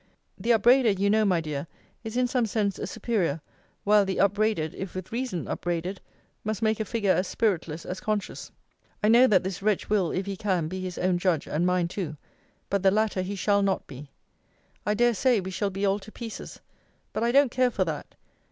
The 0.35 0.49
upbraider, 0.49 0.89
you 0.97 1.11
know, 1.11 1.25
my 1.25 1.41
dear, 1.41 1.67
is 2.03 2.17
in 2.17 2.25
some 2.25 2.47
sense 2.47 2.79
a 2.79 2.87
superior; 2.87 3.39
while 3.83 4.03
the 4.03 4.17
upbraided, 4.19 4.73
if 4.73 4.95
with 4.95 5.11
reason 5.11 5.47
upbraided, 5.47 6.01
must 6.43 6.63
make 6.63 6.79
a 6.79 6.85
figure 6.85 7.11
as 7.13 7.27
spiritless 7.27 7.85
as 7.85 7.99
conscious. 7.99 8.51
I 9.03 9.09
know 9.09 9.27
that 9.27 9.43
this 9.43 9.61
wretch 9.61 9.91
will, 9.91 10.09
if 10.09 10.25
he 10.25 10.35
can, 10.35 10.67
be 10.67 10.81
his 10.81 10.97
own 10.97 11.19
judge, 11.19 11.45
and 11.47 11.67
mine 11.67 11.87
too. 11.87 12.17
But 12.67 12.81
the 12.81 12.89
latter 12.89 13.21
he 13.21 13.35
shall 13.35 13.61
not 13.61 13.85
be. 13.85 14.09
I 14.87 14.95
dare 14.95 15.13
say, 15.13 15.39
we 15.39 15.51
shall 15.51 15.69
be 15.69 15.85
all 15.85 15.99
to 15.99 16.11
pieces. 16.11 16.61
But 17.13 17.23
I 17.23 17.31
don't 17.31 17.51
care 17.51 17.69
for 17.69 17.85
that. 17.85 18.15